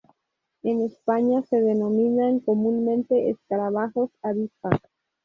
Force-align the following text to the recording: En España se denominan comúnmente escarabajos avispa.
En 0.63 0.81
España 0.81 1.43
se 1.47 1.61
denominan 1.61 2.39
comúnmente 2.39 3.29
escarabajos 3.29 4.09
avispa. 4.23 4.71